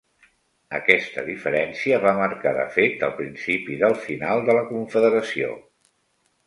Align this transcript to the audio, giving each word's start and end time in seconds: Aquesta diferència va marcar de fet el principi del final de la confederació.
Aquesta 0.77 1.25
diferència 1.27 1.99
va 2.07 2.13
marcar 2.21 2.55
de 2.57 2.65
fet 2.79 3.07
el 3.09 3.15
principi 3.21 3.79
del 3.85 3.97
final 4.09 4.45
de 4.51 4.59
la 4.61 4.69
confederació. 4.75 5.57